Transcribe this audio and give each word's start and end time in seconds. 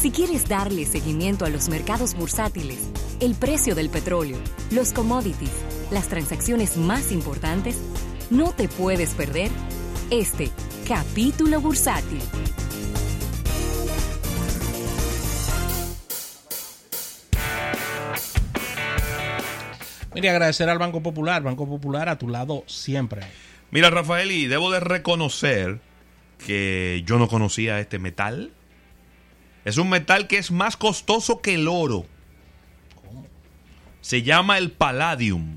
Si 0.00 0.10
quieres 0.10 0.48
darle 0.48 0.86
seguimiento 0.86 1.44
a 1.44 1.50
los 1.50 1.68
mercados 1.68 2.14
bursátiles, 2.14 2.90
el 3.20 3.34
precio 3.34 3.74
del 3.74 3.90
petróleo, 3.90 4.38
los 4.70 4.94
commodities, 4.94 5.52
las 5.90 6.08
transacciones 6.08 6.78
más 6.78 7.12
importantes, 7.12 7.78
no 8.30 8.52
te 8.52 8.66
puedes 8.66 9.12
perder 9.12 9.50
este 10.10 10.48
capítulo 10.88 11.60
bursátil. 11.60 12.18
Mire, 20.14 20.30
agradecer 20.30 20.70
al 20.70 20.78
Banco 20.78 21.02
Popular, 21.02 21.42
Banco 21.42 21.68
Popular 21.68 22.08
a 22.08 22.16
tu 22.16 22.30
lado 22.30 22.64
siempre. 22.66 23.20
Mira, 23.70 23.90
Rafael, 23.90 24.30
y 24.30 24.46
debo 24.46 24.70
de 24.70 24.80
reconocer 24.80 25.78
que 26.38 27.02
yo 27.04 27.18
no 27.18 27.28
conocía 27.28 27.80
este 27.80 27.98
metal. 27.98 28.50
Es 29.64 29.76
un 29.76 29.88
metal 29.90 30.26
que 30.26 30.38
es 30.38 30.50
más 30.50 30.76
costoso 30.76 31.40
que 31.40 31.54
el 31.54 31.68
oro. 31.68 32.06
¿Cómo? 33.04 33.26
Se 34.00 34.22
llama 34.22 34.58
el 34.58 34.70
palladium. 34.70 35.56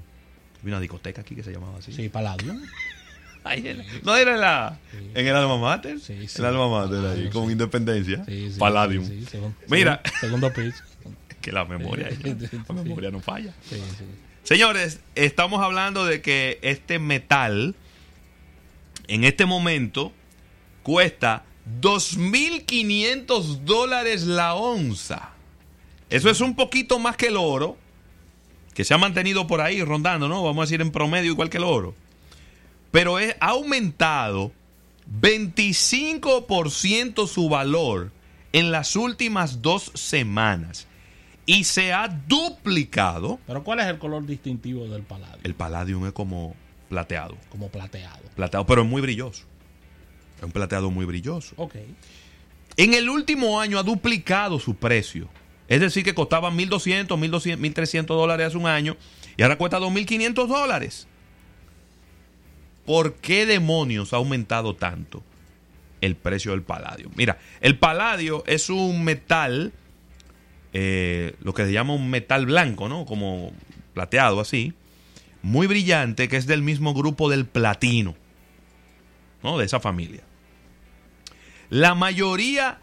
Hay 0.62 0.68
una 0.70 0.80
discoteca 0.80 1.22
aquí 1.22 1.36
que 1.36 1.44
se 1.44 1.52
llamaba 1.52 1.80
así. 1.80 1.92
Sí, 1.94 2.10
Palladium. 2.10 2.62
Ahí 3.46 3.68
era. 3.68 3.84
No 4.04 4.16
era 4.16 4.36
en, 4.36 4.40
la, 4.40 4.80
en 5.14 5.28
el 5.28 5.36
alma 5.36 5.58
mater. 5.58 6.00
Sí, 6.00 6.28
sí. 6.30 6.40
El 6.40 6.46
alma 6.46 6.70
mater 6.70 7.06
ahí, 7.12 7.26
Ah, 7.28 7.34
con 7.34 7.48
sí. 7.48 7.52
independencia. 7.52 8.24
Sí, 8.24 8.52
sí, 8.54 8.58
palladium. 8.60 9.06
sí, 9.06 9.26
sí, 9.30 9.38
Mira, 9.68 10.02
Segundo 10.22 10.52
piso. 10.54 10.82
que 11.42 11.52
la 11.52 11.66
memoria, 11.66 12.10
Sí, 12.10 12.18
la 12.24 12.48
sí, 12.48 12.60
memoria 12.74 13.12
no 13.12 13.20
falla. 13.20 13.54
Sí, 13.70 13.76
sí. 13.98 14.06
Señores, 14.44 15.02
estamos 15.16 15.62
hablando 15.62 16.06
de 16.06 16.22
que 16.22 16.58
este 16.62 17.00
metal 17.00 17.76
en 19.10 19.26
este 19.26 19.46
momento 19.46 20.14
cuesta 20.84 21.44
2.500 21.82 23.64
dólares 23.64 24.24
la 24.24 24.56
onza. 24.56 25.32
Eso 26.10 26.30
es 26.30 26.42
un 26.42 26.56
poquito 26.56 27.00
más 27.00 27.18
que 27.18 27.28
el 27.28 27.38
oro, 27.38 27.78
que 28.74 28.84
se 28.84 28.94
ha 28.94 28.98
mantenido 28.98 29.48
por 29.48 29.62
ahí 29.62 29.82
rondando, 29.84 30.28
¿no? 30.28 30.44
Vamos 30.44 30.64
a 30.64 30.66
decir 30.66 30.82
en 30.82 30.92
promedio 30.92 31.32
igual 31.32 31.50
que 31.50 31.58
el 31.58 31.64
oro. 31.64 31.96
Pero 32.92 33.20
es, 33.20 33.36
ha 33.40 33.50
aumentado 33.50 34.52
25% 35.20 37.28
su 37.28 37.50
valor 37.50 38.12
en 38.52 38.72
las 38.72 38.96
últimas 38.96 39.62
dos 39.62 39.92
semanas. 39.96 40.88
Y 41.46 41.66
se 41.66 41.92
ha 41.92 42.08
duplicado. 42.08 43.40
Pero 43.48 43.64
¿cuál 43.64 43.80
es 43.80 43.88
el 43.88 43.98
color 43.98 44.26
distintivo 44.26 44.88
del 44.88 45.04
Palladium? 45.04 45.42
El 45.44 45.56
palladium 45.56 46.06
es 46.06 46.14
como 46.14 46.56
plateado. 46.88 47.36
Como 47.50 47.70
plateado. 47.70 48.22
Plateado, 48.36 48.66
pero 48.66 48.84
es 48.84 48.88
muy 48.88 49.02
brilloso. 49.02 49.44
Es 50.44 50.46
un 50.46 50.52
plateado 50.52 50.92
muy 50.92 51.06
brilloso. 51.06 51.56
En 52.76 52.94
el 52.94 53.10
último 53.10 53.62
año 53.62 53.80
ha 53.80 53.84
duplicado 53.84 54.60
su 54.60 54.76
precio. 54.76 55.30
Es 55.70 55.80
decir, 55.80 56.04
que 56.04 56.14
costaba 56.14 56.52
1.200, 56.52 57.08
1.200, 57.08 57.58
1.300 57.60 58.06
dólares 58.08 58.48
hace 58.48 58.58
un 58.58 58.68
año 58.68 58.98
y 59.38 59.44
ahora 59.44 59.58
cuesta 59.58 59.80
2.500 59.80 60.48
dólares. 60.48 61.08
¿Por 62.86 63.14
qué 63.16 63.46
demonios 63.46 64.12
ha 64.12 64.18
aumentado 64.18 64.76
tanto 64.76 65.24
el 66.02 66.18
precio 66.18 66.52
del 66.52 66.62
paladio? 66.62 67.10
Mira, 67.16 67.40
el 67.62 67.80
paladio 67.80 68.44
es 68.46 68.70
un 68.70 69.06
metal, 69.06 69.72
eh, 70.74 71.38
lo 71.42 71.54
que 71.54 71.66
se 71.66 71.72
llama 71.72 71.94
un 71.94 72.10
metal 72.10 72.48
blanco, 72.48 72.90
¿no? 72.90 73.06
Como 73.06 73.54
plateado 73.94 74.42
así, 74.42 74.74
muy 75.42 75.68
brillante, 75.68 76.28
que 76.28 76.36
es 76.36 76.48
del 76.48 76.64
mismo 76.64 76.94
grupo 76.94 77.30
del 77.30 77.46
platino, 77.46 78.16
¿no? 79.42 79.58
De 79.58 79.64
esa 79.64 79.80
familia. 79.80 80.24
La 81.74 81.96
mayoría 81.96 82.78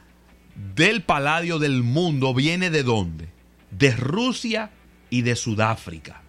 del 0.74 1.02
paladio 1.04 1.60
del 1.60 1.84
mundo 1.84 2.34
viene 2.34 2.70
de 2.70 2.82
dónde? 2.82 3.28
De 3.70 3.92
Rusia 3.92 4.72
y 5.10 5.22
de 5.22 5.36
Sudáfrica. 5.36 6.22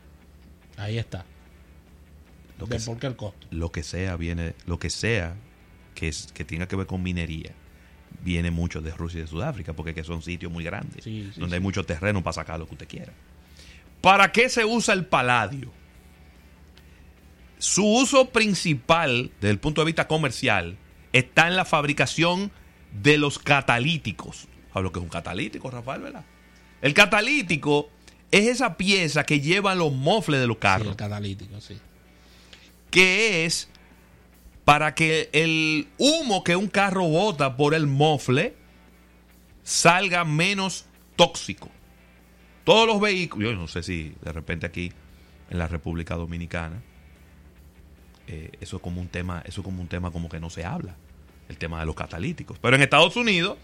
Ahí 0.78 1.00
está. 1.00 1.26
Lo 2.60 2.68
¿De 2.68 2.78
que, 2.78 2.84
por 2.84 3.00
qué 3.00 3.08
el 3.08 3.16
costo? 3.16 3.48
lo 3.50 3.72
que 3.72 3.82
sea 3.82 4.16
viene, 4.16 4.54
lo 4.68 4.78
que 4.78 4.92
sea 4.92 5.34
que, 5.96 6.08
es, 6.10 6.28
que 6.36 6.46
tenga 6.46 6.68
que 6.68 6.76
ver 6.76 6.86
con 6.86 7.02
minería, 7.02 7.52
viene 8.24 8.52
mucho 8.52 8.80
de 8.80 8.92
Rusia 8.92 9.18
y 9.18 9.22
de 9.22 9.28
Sudáfrica, 9.28 9.74
porque 9.74 9.96
que 9.96 10.04
son 10.04 10.22
sitios 10.22 10.52
muy 10.52 10.64
grandes, 10.64 11.04
Sí, 11.04 11.32
sí, 11.34 11.40
donde 11.40 11.56
sí. 11.56 11.56
hay 11.56 11.62
mucho 11.62 11.84
terreno 11.84 12.22
para 12.22 12.34
sacar 12.34 12.60
lo 12.60 12.68
que 12.68 12.74
usted 12.76 12.88
quiera. 12.88 13.12
¿Para 14.02 14.32
qué 14.32 14.50
se 14.50 14.66
usa 14.66 14.94
el 14.94 15.08
paladio? 15.08 15.72
Su 17.58 17.84
uso 17.88 18.30
principal, 18.30 19.32
desde 19.42 19.50
el 19.50 19.60
punto 19.60 19.82
de 19.82 19.86
vista 19.86 20.08
comercial, 20.08 20.78
está 21.14 21.48
en 21.48 21.56
la 21.56 21.66
fabricación 21.66 22.52
de 23.02 23.18
los 23.18 23.40
catalíticos. 23.40 24.48
¿Sabes 24.74 24.84
lo 24.84 24.92
que 24.92 25.00
es 25.00 25.04
un 25.04 25.10
catalítico, 25.10 25.70
Rafael, 25.70 26.02
verdad? 26.02 26.26
El 26.82 26.94
catalítico 26.94 27.90
es 28.32 28.48
esa 28.48 28.78
pieza 28.78 29.24
que 29.26 29.40
llevan 29.40 29.78
los 29.78 29.92
mofles 29.94 30.40
de 30.40 30.48
los 30.48 30.56
Sí, 30.56 30.62
carros 30.62 30.88
el 30.90 30.96
catalítico, 30.96 31.60
sí. 31.62 31.78
que 32.90 33.46
es 33.46 33.70
para 34.66 34.96
que 34.96 35.30
el 35.34 35.88
humo 35.98 36.44
que 36.44 36.56
un 36.56 36.68
carro 36.68 37.04
bota 37.08 37.58
por 37.58 37.74
el 37.74 37.88
mofle 37.88 38.54
salga 39.64 40.24
menos 40.24 40.86
tóxico. 41.16 41.70
Todos 42.64 42.88
los 42.88 43.02
vehículos, 43.02 43.52
yo 43.52 43.58
no 43.58 43.68
sé 43.68 43.84
si 43.84 44.14
de 44.22 44.32
repente 44.32 44.66
aquí 44.66 44.92
en 45.50 45.58
la 45.58 45.68
República 45.68 46.16
Dominicana 46.16 46.82
eh, 48.28 48.52
eso 48.62 48.78
es 48.78 48.82
como 48.82 49.02
un 49.02 49.08
tema, 49.08 49.42
eso 49.46 49.62
es 49.62 49.66
como 49.66 49.82
un 49.82 49.88
tema 49.88 50.12
como 50.12 50.30
que 50.30 50.40
no 50.40 50.50
se 50.50 50.66
habla, 50.66 50.96
el 51.50 51.58
tema 51.58 51.80
de 51.80 51.86
los 51.86 51.96
catalíticos. 51.96 52.58
Pero 52.60 52.76
en 52.76 52.82
Estados 52.82 53.16
Unidos 53.16 53.58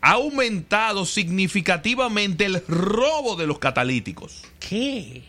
ha 0.00 0.12
aumentado 0.12 1.06
significativamente 1.06 2.44
el 2.44 2.62
robo 2.66 3.36
de 3.36 3.46
los 3.46 3.58
catalíticos 3.58 4.42
¿Qué? 4.60 5.22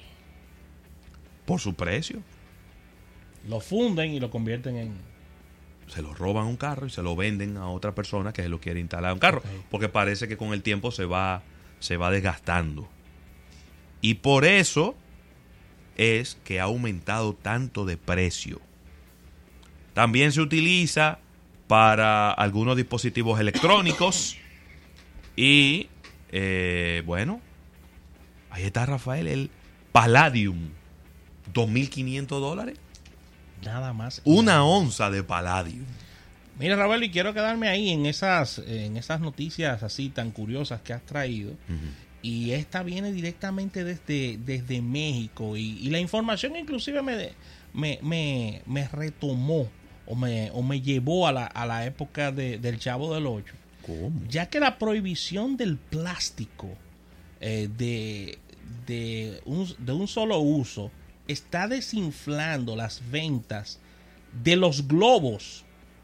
por 1.46 1.62
su 1.62 1.76
precio. 1.76 2.22
Lo 3.48 3.60
funden 3.60 4.12
y 4.12 4.20
lo 4.20 4.30
convierten 4.30 4.76
en... 4.76 4.98
se 5.88 6.02
lo 6.02 6.14
roban 6.14 6.48
un 6.48 6.58
carro 6.58 6.88
y 6.88 6.90
se 6.90 7.04
lo 7.04 7.16
venden 7.16 7.58
a 7.58 7.70
otra 7.70 7.94
persona 7.94 8.34
que 8.34 8.42
se 8.42 8.50
lo 8.50 8.60
quiere 8.60 8.80
instalar 8.80 9.12
a 9.12 9.14
un 9.14 9.20
carro. 9.20 9.44
Porque 9.70 9.88
parece 9.88 10.28
que 10.28 10.36
con 10.36 10.52
el 10.52 10.64
tiempo 10.64 10.92
se 10.92 11.06
va, 11.06 11.44
se 11.80 11.96
va 11.96 12.12
desgastando. 12.12 12.90
Y 14.02 14.16
por 14.16 14.46
eso 14.46 14.96
es 15.96 16.38
que 16.44 16.60
ha 16.60 16.64
aumentado 16.64 17.34
tanto 17.34 17.86
de 17.86 17.98
precio. 17.98 18.62
También 19.94 20.32
se 20.32 20.42
utiliza 20.42 21.20
para 21.68 22.32
algunos 22.32 22.76
dispositivos 22.76 23.40
electrónicos. 23.40 24.38
Y 25.36 25.90
eh, 26.32 27.04
bueno, 27.06 27.42
ahí 28.50 28.64
está 28.64 28.86
Rafael, 28.86 29.28
el 29.28 29.50
Palladium. 29.92 30.70
2.500 31.54 32.28
dólares. 32.28 32.78
Nada 33.64 33.94
más. 33.94 34.22
Una 34.26 34.64
onza 34.64 35.10
de 35.10 35.24
Palladium. 35.24 35.86
Mira, 36.60 36.76
Raúl, 36.76 37.04
y 37.04 37.12
quiero 37.12 37.34
quedarme 37.34 37.68
ahí 37.68 37.90
en 37.90 38.06
esas, 38.06 38.60
en 38.60 38.96
esas 38.96 39.20
noticias 39.20 39.84
así 39.84 40.10
tan 40.10 40.32
curiosas 40.32 40.82
que 40.82 40.94
has 40.94 41.06
traído. 41.06 41.54
Y 42.26 42.52
esta 42.52 42.82
viene 42.82 43.12
directamente 43.12 43.84
desde, 43.84 44.38
desde 44.44 44.82
México. 44.82 45.56
Y, 45.58 45.78
y 45.80 45.90
la 45.92 46.00
información 46.00 46.56
inclusive 46.56 47.02
me, 47.04 47.34
me, 47.74 48.00
me, 48.02 48.62
me 48.66 48.88
retomó 48.88 49.70
o 50.08 50.16
me, 50.16 50.50
o 50.52 50.64
me 50.64 50.82
llevó 50.82 51.28
a 51.28 51.32
la, 51.32 51.46
a 51.46 51.66
la 51.68 51.86
época 51.86 52.32
de- 52.32 52.58
del 52.58 52.80
Chavo 52.80 53.14
del 53.14 53.28
Ocho. 53.28 53.54
¿Cómo? 53.86 54.12
Ya 54.30 54.48
que 54.50 54.60
la 54.60 54.80
prohibición 54.80 55.58
del 55.58 55.78
plástico 55.78 56.70
eh, 57.42 57.70
de, 57.78 58.40
de, 58.88 59.42
un, 59.46 59.68
de 59.78 59.92
un 59.92 60.08
solo 60.08 60.40
uso 60.40 60.90
está 61.28 61.68
desinflando 61.68 62.76
las 62.76 63.02
ventas 63.12 63.80
de 64.44 64.56
los 64.56 64.88
globos. 64.88 65.64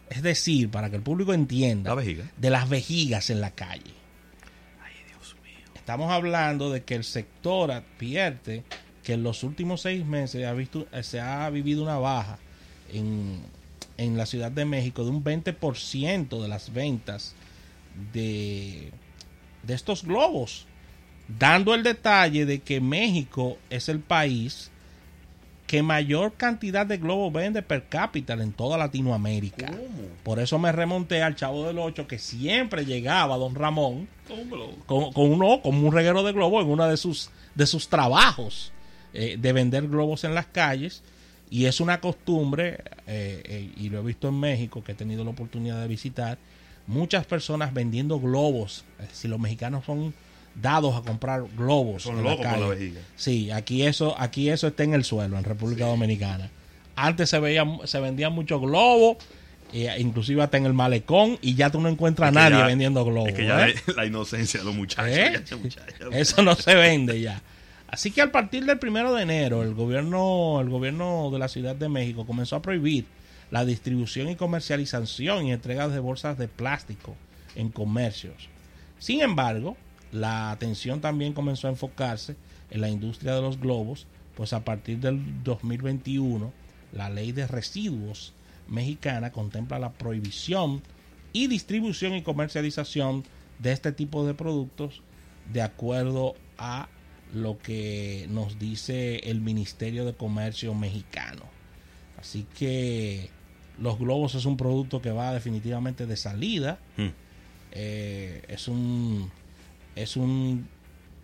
Es 0.10 0.22
decir, 0.22 0.70
para 0.70 0.90
que 0.90 0.98
el 0.98 1.02
público 1.04 1.34
entienda, 1.34 1.90
La 1.92 1.96
vejiga. 1.96 2.30
de 2.38 2.50
las 2.50 2.68
vejigas 2.70 3.30
en 3.30 3.42
la 3.42 3.52
calle. 3.52 3.92
Estamos 5.92 6.14
hablando 6.14 6.72
de 6.72 6.84
que 6.84 6.96
el 6.96 7.04
sector 7.04 7.70
advierte 7.70 8.64
que 9.04 9.12
en 9.12 9.24
los 9.24 9.44
últimos 9.44 9.82
seis 9.82 10.06
meses 10.06 10.48
ha 10.48 10.54
visto, 10.54 10.88
eh, 10.94 11.04
se 11.04 11.20
ha 11.20 11.50
vivido 11.50 11.84
una 11.84 11.98
baja 11.98 12.40
en, 12.94 13.42
en 13.98 14.16
la 14.16 14.26
Ciudad 14.26 14.54
de 14.54 14.64
México 14.64 15.04
de 15.04 15.10
un 15.10 15.22
20% 15.22 16.42
de 16.42 16.48
las 16.48 16.72
ventas 16.72 17.36
de, 18.14 18.90
de 19.64 19.74
estos 19.74 20.06
globos. 20.06 20.66
Dando 21.28 21.76
el 21.76 21.84
detalle 21.84 22.46
de 22.46 22.60
que 22.60 22.80
México 22.80 23.58
es 23.70 23.90
el 23.90 24.00
país 24.00 24.72
que 25.72 25.82
mayor 25.84 26.34
cantidad 26.34 26.86
de 26.86 26.98
globos 26.98 27.32
vende 27.32 27.62
per 27.62 27.88
cápita 27.88 28.34
en 28.34 28.52
toda 28.52 28.78
Latinoamérica. 28.78 29.72
Por 30.22 30.40
eso 30.40 30.60
me 30.60 30.70
remonté 30.74 31.24
al 31.24 31.38
Chavo 31.38 31.66
del 31.66 31.80
Ocho 31.80 32.08
que 32.10 32.20
siempre 32.20 32.84
llegaba 32.84 33.38
Don 33.38 33.56
Ramón 33.56 34.10
con, 34.86 35.14
con 35.14 35.32
uno, 35.32 35.62
como 35.62 35.88
un 35.88 35.94
reguero 35.94 36.24
de 36.24 36.34
globos 36.34 36.66
en 36.66 36.72
uno 36.72 36.90
de 36.90 36.98
sus, 36.98 37.30
de 37.56 37.66
sus 37.66 37.88
trabajos 37.88 38.74
eh, 39.14 39.38
de 39.40 39.54
vender 39.54 39.88
globos 39.88 40.26
en 40.26 40.36
las 40.36 40.48
calles. 40.48 41.04
Y 41.50 41.68
es 41.68 41.80
una 41.80 42.02
costumbre, 42.02 42.84
eh, 43.08 43.42
eh, 43.46 43.72
y 43.78 43.88
lo 43.88 44.00
he 44.00 44.04
visto 44.04 44.28
en 44.28 44.42
México, 44.42 44.84
que 44.84 44.92
he 44.92 44.96
tenido 44.96 45.24
la 45.24 45.30
oportunidad 45.30 45.82
de 45.82 45.88
visitar, 45.88 46.38
muchas 46.86 47.26
personas 47.26 47.74
vendiendo 47.74 48.20
globos. 48.20 48.84
Si 49.14 49.30
los 49.30 49.40
mexicanos 49.40 49.86
son 49.86 50.14
dados 50.56 50.96
a 50.96 51.02
comprar 51.02 51.44
globos. 51.58 52.04
Son 52.04 52.18
la 52.18 52.32
locos 52.32 52.46
por 52.46 52.60
la 52.60 52.68
vejiga. 52.68 53.02
Sí, 53.16 53.52
aquí 53.52 53.84
eso, 53.84 54.16
aquí 54.20 54.50
eso 54.50 54.68
está 54.68 54.84
en 54.84 54.94
el 54.94 55.04
suelo, 55.04 55.38
en 55.38 55.44
República 55.44 55.86
Dominicana. 55.86 56.50
Antes 56.96 57.30
se 57.30 57.40
veía, 57.40 57.64
se 57.86 58.00
vendían 58.00 58.34
muchos 58.34 58.60
globos, 58.62 59.18
eh, 59.74 59.90
inclusive 60.00 60.44
hasta 60.44 60.58
en 60.58 60.66
el 60.66 60.74
malecón, 60.74 61.38
y 61.42 61.56
ya 61.56 61.70
tú 61.70 61.80
no 61.80 61.88
encuentras 61.90 62.28
a 62.28 62.30
Es 62.30 62.34
que 62.36 62.40
nadie 62.50 62.58
ya- 62.64 62.68
vendiendo 62.68 63.06
globos. 63.06 63.30
Es 63.30 63.36
que 63.36 63.46
ya 63.48 63.68
¿eh? 63.70 63.76
la, 63.96 64.06
inocencia 64.06 64.60
de 64.60 64.66
los 64.66 64.76
muchachos. 64.76 65.08
¿Eh? 65.18 65.32
ya 65.34 65.40
ese 65.40 65.56
muchacho- 65.56 66.12
Eso 66.12 66.42
no 66.44 66.56
se 66.56 66.76
vende 66.76 67.22
ya. 67.22 67.42
Así 67.88 68.12
que 68.12 68.22
a 68.22 68.32
partir 68.32 68.66
del 68.66 68.80
primero 68.80 69.14
de 69.14 69.24
enero, 69.24 69.64
el 69.64 69.74
gobierno, 69.74 70.60
el 70.62 70.70
gobierno 70.70 71.30
de 71.32 71.40
la 71.40 71.48
Ciudad 71.48 71.76
de 71.76 71.90
México 71.90 72.26
comenzó 72.26 72.56
a 72.58 72.62
prohibir 72.62 73.06
la 73.52 73.66
distribución 73.66 74.30
y 74.30 74.36
comercialización 74.38 75.46
y 75.48 75.52
entrega 75.52 75.90
de 75.90 76.00
bolsas 76.00 76.38
de 76.38 76.48
plástico 76.48 77.16
en 77.56 77.70
comercios. 77.70 78.48
Sin 78.98 79.22
embargo, 79.22 79.76
la 80.12 80.52
atención 80.52 81.02
también 81.02 81.34
comenzó 81.34 81.68
a 81.68 81.72
enfocarse 81.72 82.36
en 82.70 82.82
la 82.82 82.90
industria 82.90 83.36
de 83.36 83.42
los 83.42 83.60
globos, 83.60 84.08
pues 84.36 84.54
a 84.54 84.64
partir 84.64 85.00
del 85.00 85.44
2021, 85.44 86.52
la 86.94 87.10
ley 87.10 87.32
de 87.32 87.48
residuos 87.48 88.34
mexicana 88.68 89.32
contempla 89.32 89.80
la 89.80 89.92
prohibición 89.92 90.82
y 91.34 91.48
distribución 91.48 92.16
y 92.16 92.22
comercialización 92.22 93.24
de 93.60 93.72
este 93.72 93.92
tipo 93.92 94.26
de 94.26 94.34
productos 94.34 95.02
de 95.52 95.62
acuerdo 95.62 96.36
a 96.58 96.88
lo 97.34 97.58
que 97.58 98.28
nos 98.30 98.60
dice 98.60 99.18
el 99.30 99.40
Ministerio 99.42 100.06
de 100.06 100.14
Comercio 100.14 100.74
mexicano. 100.74 101.44
Así 102.20 102.46
que 102.58 103.30
los 103.80 103.98
globos 103.98 104.36
es 104.36 104.46
un 104.46 104.58
producto 104.58 105.02
que 105.02 105.12
va 105.12 105.34
definitivamente 105.34 106.06
de 106.06 106.18
salida. 106.18 106.80
Mm. 106.98 107.08
Eh, 107.74 108.44
es 108.50 108.68
un 108.68 109.32
es 109.96 110.16
un 110.16 110.68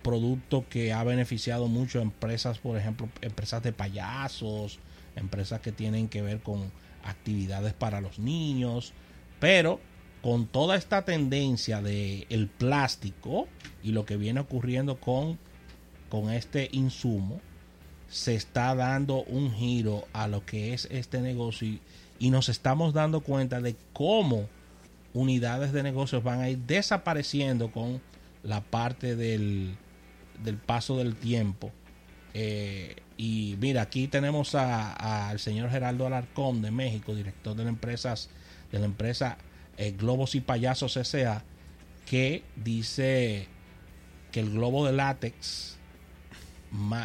producto 0.03 0.65
que 0.69 0.93
ha 0.93 1.03
beneficiado 1.03 1.67
mucho 1.67 1.99
a 1.99 2.01
empresas, 2.01 2.59
por 2.59 2.77
ejemplo, 2.77 3.09
empresas 3.21 3.63
de 3.63 3.73
payasos, 3.73 4.79
empresas 5.15 5.59
que 5.61 5.71
tienen 5.71 6.07
que 6.07 6.21
ver 6.21 6.41
con 6.41 6.71
actividades 7.03 7.73
para 7.73 8.01
los 8.01 8.19
niños, 8.19 8.93
pero 9.39 9.79
con 10.21 10.47
toda 10.47 10.75
esta 10.75 11.05
tendencia 11.05 11.81
de 11.81 12.25
el 12.29 12.47
plástico 12.47 13.47
y 13.83 13.91
lo 13.91 14.05
que 14.05 14.17
viene 14.17 14.39
ocurriendo 14.39 14.99
con, 14.99 15.37
con 16.09 16.31
este 16.31 16.69
insumo, 16.71 17.39
se 18.09 18.35
está 18.35 18.73
dando 18.75 19.23
un 19.23 19.53
giro 19.53 20.07
a 20.13 20.27
lo 20.27 20.45
que 20.45 20.73
es 20.73 20.87
este 20.91 21.19
negocio 21.19 21.67
y, 21.67 21.81
y 22.19 22.29
nos 22.29 22.49
estamos 22.49 22.93
dando 22.93 23.21
cuenta 23.21 23.61
de 23.61 23.75
cómo 23.93 24.47
unidades 25.13 25.73
de 25.73 25.83
negocios 25.83 26.23
van 26.23 26.41
a 26.41 26.49
ir 26.49 26.59
desapareciendo 26.59 27.71
con 27.71 28.01
la 28.43 28.61
parte 28.61 29.15
del, 29.15 29.75
del 30.43 30.57
paso 30.57 30.97
del 30.97 31.15
tiempo. 31.15 31.71
Eh, 32.33 32.97
y 33.17 33.55
mira, 33.59 33.81
aquí 33.81 34.07
tenemos 34.07 34.53
a- 34.55 35.29
al 35.29 35.39
señor 35.39 35.69
Geraldo 35.71 36.05
Alarcón 36.05 36.61
de 36.61 36.71
México, 36.71 37.15
director 37.15 37.55
de 37.55 37.63
la, 37.63 37.69
empresas, 37.69 38.29
de 38.71 38.79
la 38.79 38.85
empresa 38.85 39.37
eh, 39.77 39.91
Globos 39.91 40.35
y 40.35 40.41
Payasos 40.41 40.97
S.A., 40.97 41.43
que 42.05 42.43
dice 42.55 43.47
que 44.31 44.39
el 44.39 44.51
globo 44.51 44.85
de 44.85 44.93
látex, 44.93 45.77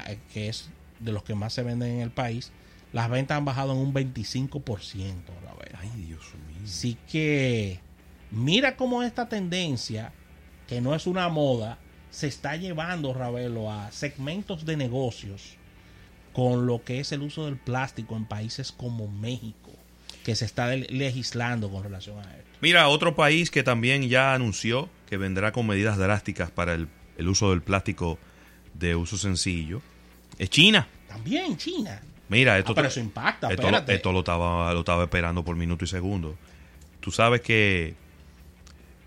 eh, 0.08 0.18
que 0.32 0.48
es 0.48 0.68
de 1.00 1.12
los 1.12 1.22
que 1.24 1.34
más 1.34 1.52
se 1.52 1.62
venden 1.62 1.90
en 1.92 2.00
el 2.00 2.10
país, 2.10 2.52
las 2.92 3.08
ventas 3.10 3.36
han 3.38 3.44
bajado 3.44 3.72
en 3.72 3.78
un 3.78 3.92
25%. 3.94 5.14
Rafael. 5.44 5.72
Ay, 5.80 5.90
Dios 6.06 6.22
mío. 6.48 6.60
Así 6.64 6.96
que 7.10 7.80
mira 8.30 8.76
cómo 8.76 9.02
esta 9.02 9.28
tendencia, 9.28 10.12
que 10.72 10.80
no 10.80 10.94
es 10.94 11.06
una 11.06 11.28
moda, 11.28 11.76
se 12.10 12.26
está 12.28 12.56
llevando, 12.56 13.12
Ravelo, 13.12 13.70
a 13.70 13.90
segmentos 13.92 14.64
de 14.64 14.76
negocios 14.78 15.56
con 16.32 16.66
lo 16.66 16.82
que 16.82 16.98
es 17.00 17.12
el 17.12 17.20
uso 17.20 17.44
del 17.44 17.56
plástico 17.58 18.16
en 18.16 18.24
países 18.24 18.72
como 18.72 19.06
México, 19.06 19.70
que 20.24 20.34
se 20.34 20.46
está 20.46 20.68
le- 20.68 20.86
legislando 20.88 21.68
con 21.70 21.82
relación 21.84 22.18
a 22.18 22.22
esto. 22.22 22.50
Mira, 22.62 22.88
otro 22.88 23.14
país 23.14 23.50
que 23.50 23.62
también 23.62 24.08
ya 24.08 24.32
anunció 24.32 24.88
que 25.10 25.18
vendrá 25.18 25.52
con 25.52 25.66
medidas 25.66 25.98
drásticas 25.98 26.50
para 26.50 26.72
el, 26.72 26.88
el 27.18 27.28
uso 27.28 27.50
del 27.50 27.60
plástico 27.60 28.18
de 28.72 28.96
uso 28.96 29.18
sencillo 29.18 29.82
es 30.38 30.48
China. 30.48 30.88
También 31.06 31.58
China. 31.58 32.00
Mira, 32.30 32.56
esto, 32.58 32.72
Ah, 32.72 32.76
pero 32.76 32.88
eso 32.88 33.00
impacta, 33.00 33.48
esto, 33.50 33.60
espérate. 33.60 33.94
esto 33.94 34.10
lo 34.10 34.20
estaba, 34.20 34.72
lo 34.72 34.78
estaba 34.80 35.02
esperando 35.02 35.44
por 35.44 35.54
minuto 35.54 35.84
y 35.84 35.88
segundo. 35.88 36.34
Tú 37.00 37.10
sabes 37.10 37.42
que 37.42 37.94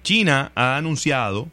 China 0.04 0.52
ha 0.54 0.78
anunciado 0.78 1.48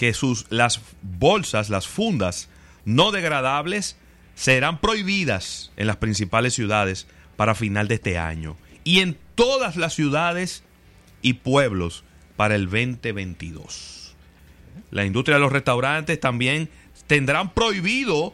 que 0.00 0.14
sus, 0.14 0.46
las 0.48 0.80
bolsas, 1.02 1.68
las 1.68 1.86
fundas 1.86 2.48
no 2.86 3.10
degradables 3.10 3.98
serán 4.34 4.80
prohibidas 4.80 5.72
en 5.76 5.86
las 5.86 5.98
principales 5.98 6.54
ciudades 6.54 7.06
para 7.36 7.54
final 7.54 7.86
de 7.86 7.96
este 7.96 8.16
año 8.16 8.56
y 8.82 9.00
en 9.00 9.18
todas 9.34 9.76
las 9.76 9.92
ciudades 9.92 10.62
y 11.20 11.34
pueblos 11.34 12.02
para 12.38 12.54
el 12.54 12.64
2022. 12.64 14.16
La 14.90 15.04
industria 15.04 15.36
de 15.36 15.42
los 15.42 15.52
restaurantes 15.52 16.18
también 16.18 16.70
tendrán 17.06 17.52
prohibido 17.52 18.32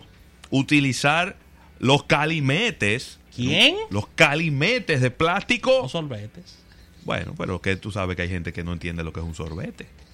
utilizar 0.50 1.34
los 1.80 2.04
calimetes. 2.04 3.18
¿Quién? 3.34 3.74
Los 3.90 4.06
calimetes 4.14 5.00
de 5.00 5.10
plástico. 5.10 5.80
Los 5.82 5.90
sorbetes. 5.90 6.58
Bueno, 7.04 7.34
pero 7.36 7.60
que 7.60 7.74
tú 7.74 7.90
sabes 7.90 8.14
que 8.14 8.22
hay 8.22 8.28
gente 8.28 8.52
que 8.52 8.62
no 8.62 8.72
entiende 8.72 9.02
lo 9.02 9.12
que 9.12 9.18
es 9.18 9.26
un 9.26 9.34
sorbete. 9.34 10.05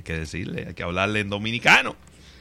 Hay 0.00 0.04
que 0.04 0.14
decirle, 0.14 0.64
hay 0.68 0.72
que 0.72 0.82
hablarle 0.82 1.20
en 1.20 1.28
dominicano. 1.28 1.94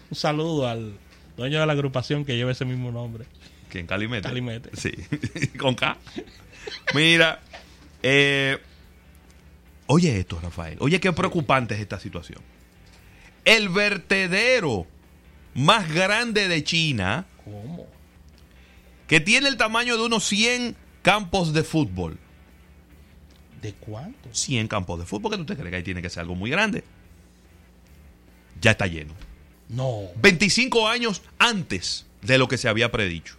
Un 0.09 0.15
saludo 0.15 0.65
al 0.65 0.97
dueño 1.35 1.59
de 1.59 1.65
la 1.65 1.73
agrupación 1.73 2.23
que 2.23 2.38
lleva 2.38 2.53
ese 2.53 2.63
mismo 2.63 2.89
nombre. 2.89 3.25
¿Quién? 3.67 3.85
Calimete. 3.85 4.29
Calimete. 4.29 4.69
Sí, 4.77 4.91
con 5.59 5.75
K. 5.75 5.97
Mira, 6.95 7.41
eh, 8.01 8.57
oye 9.88 10.21
esto, 10.21 10.39
Rafael. 10.41 10.77
Oye, 10.79 11.01
qué 11.01 11.11
preocupante 11.11 11.73
es 11.75 11.81
esta 11.81 12.00
situación. 12.00 12.39
El 13.44 13.67
vertedero 13.67 14.88
más 15.53 15.94
grande 15.94 16.47
de 16.47 16.63
China, 16.63 17.25
¿Cómo? 17.44 17.88
que 19.07 19.19
tiene 19.19 19.50
el 19.50 19.57
tamaño 19.57 19.97
de 19.97 20.06
unos 20.06 20.23
100 20.23 20.77
campos 21.01 21.51
de 21.51 21.65
fútbol. 21.65 22.17
¿De 23.61 23.73
cuántos? 23.73 24.39
100 24.39 24.69
campos 24.69 24.97
de 24.97 25.06
fútbol, 25.06 25.31
que 25.31 25.38
tú 25.39 25.45
te 25.45 25.56
crees 25.57 25.71
que 25.71 25.75
ahí 25.75 25.83
tiene 25.83 26.01
que 26.01 26.09
ser 26.09 26.21
algo 26.21 26.35
muy 26.35 26.49
grande. 26.49 26.85
Ya 28.61 28.71
está 28.71 28.87
lleno. 28.87 29.13
No, 29.69 30.01
25 30.21 30.87
años 30.87 31.21
antes 31.37 32.06
de 32.21 32.37
lo 32.37 32.47
que 32.47 32.57
se 32.57 32.68
había 32.68 32.92
predicho. 32.92 33.35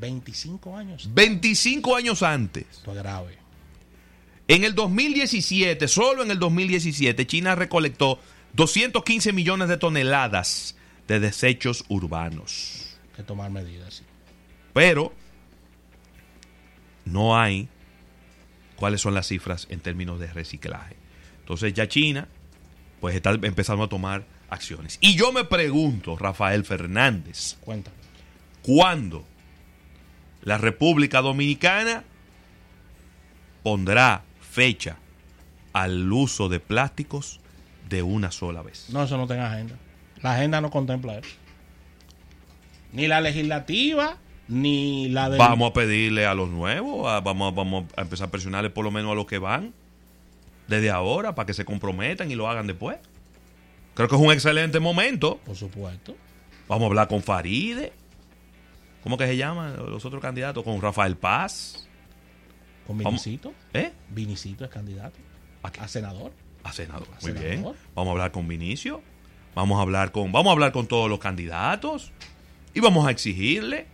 25 0.00 0.76
años. 0.76 1.08
25 1.12 1.96
años 1.96 2.22
antes. 2.22 2.66
Esto 2.70 2.92
es 2.92 2.98
grave. 2.98 3.38
En 4.48 4.64
el 4.64 4.74
2017, 4.74 5.86
solo 5.88 6.22
en 6.22 6.30
el 6.30 6.38
2017, 6.38 7.26
China 7.26 7.54
recolectó 7.54 8.20
215 8.54 9.32
millones 9.32 9.68
de 9.68 9.76
toneladas 9.76 10.76
de 11.08 11.20
desechos 11.20 11.84
urbanos. 11.88 12.96
Hay 13.10 13.16
que 13.16 13.22
tomar 13.22 13.50
medidas. 13.50 13.94
sí. 13.94 14.04
Pero 14.72 15.12
no 17.04 17.38
hay 17.38 17.68
cuáles 18.76 19.00
son 19.00 19.14
las 19.14 19.28
cifras 19.28 19.66
en 19.70 19.80
términos 19.80 20.18
de 20.18 20.32
reciclaje. 20.32 20.96
Entonces 21.40 21.74
ya 21.74 21.88
China 21.88 22.28
pues 23.02 23.14
está 23.16 23.32
empezando 23.32 23.82
a 23.84 23.88
tomar 23.88 24.24
acciones. 24.48 24.96
Y 25.00 25.16
yo 25.16 25.32
me 25.32 25.44
pregunto, 25.44 26.16
Rafael 26.16 26.64
Fernández, 26.64 27.56
Cuéntame. 27.60 27.96
¿cuándo 28.62 29.26
la 30.42 30.56
República 30.56 31.20
Dominicana 31.20 32.04
pondrá 33.62 34.22
fecha 34.40 34.96
al 35.72 36.12
uso 36.12 36.48
de 36.48 36.60
plásticos 36.60 37.40
de 37.88 38.02
una 38.02 38.30
sola 38.30 38.62
vez? 38.62 38.86
No, 38.90 39.02
eso 39.02 39.16
no 39.16 39.26
tenga 39.26 39.52
agenda. 39.52 39.76
La 40.20 40.34
agenda 40.34 40.60
no 40.60 40.70
contempla 40.70 41.18
eso. 41.18 41.30
Ni 42.92 43.08
la 43.08 43.20
legislativa, 43.20 44.18
ni 44.48 45.08
la 45.08 45.30
de... 45.30 45.38
Vamos 45.38 45.70
a 45.70 45.72
pedirle 45.72 46.26
a 46.26 46.34
los 46.34 46.50
nuevos, 46.50 47.08
a- 47.10 47.20
vamos, 47.20 47.54
vamos 47.54 47.84
a 47.96 48.02
empezar 48.02 48.28
a 48.28 48.30
presionarle 48.30 48.70
por 48.70 48.84
lo 48.84 48.90
menos 48.90 49.12
a 49.12 49.14
los 49.14 49.26
que 49.26 49.38
van 49.38 49.72
desde 50.72 50.90
ahora 50.90 51.34
para 51.34 51.46
que 51.46 51.54
se 51.54 51.64
comprometan 51.64 52.30
y 52.30 52.34
lo 52.34 52.48
hagan 52.48 52.66
después. 52.66 52.98
Creo 53.94 54.08
que 54.08 54.16
es 54.16 54.20
un 54.20 54.32
excelente 54.32 54.80
momento. 54.80 55.38
Por 55.44 55.54
supuesto. 55.56 56.16
Vamos 56.66 56.84
a 56.84 56.86
hablar 56.86 57.08
con 57.08 57.22
Faride. 57.22 57.92
¿Cómo 59.02 59.18
que 59.18 59.26
se 59.26 59.36
llaman 59.36 59.76
los 59.76 60.04
otros 60.04 60.22
candidatos? 60.22 60.64
Con 60.64 60.80
Rafael 60.80 61.16
Paz. 61.16 61.88
Con. 62.86 62.98
Vinicito. 62.98 63.52
¿Eh? 63.74 63.92
Vinicito 64.08 64.64
es 64.64 64.70
candidato. 64.70 65.18
¿A 65.62 65.70
qué? 65.70 65.80
A 65.80 65.88
senador. 65.88 66.32
A 66.64 66.72
senador. 66.72 67.06
A 67.08 67.20
Muy 67.20 67.32
senador. 67.32 67.48
bien. 67.48 67.62
Vamos 67.94 68.08
a 68.08 68.12
hablar 68.12 68.32
con 68.32 68.48
Vinicio. 68.48 69.02
Vamos 69.54 69.78
a 69.78 69.82
hablar 69.82 70.12
con, 70.12 70.32
vamos 70.32 70.50
a 70.50 70.52
hablar 70.52 70.72
con 70.72 70.86
todos 70.86 71.10
los 71.10 71.18
candidatos. 71.18 72.12
Y 72.74 72.80
vamos 72.80 73.06
a 73.06 73.10
exigirle 73.10 73.86